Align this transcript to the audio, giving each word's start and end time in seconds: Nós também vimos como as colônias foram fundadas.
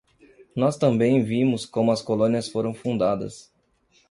Nós 0.55 0.77
também 0.77 1.21
vimos 1.23 1.63
como 1.63 1.91
as 1.91 2.01
colônias 2.01 2.49
foram 2.49 2.73
fundadas. 2.73 3.53